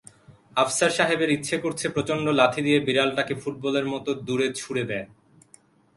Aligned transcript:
আফসার 0.55 0.91
সাহেবের 0.97 1.29
ইচ্ছে 1.29 1.55
করছে 1.57 1.85
প্রচণ্ড 1.89 2.25
লাথি 2.39 2.61
দিয়ে 2.61 2.79
বিড়ালটাকে 2.79 3.33
ফুটবলের 3.35 3.85
মতো 3.85 4.09
দূরে 4.27 4.47
ছুঁড়ে 4.53 4.83
দেন। 4.83 5.07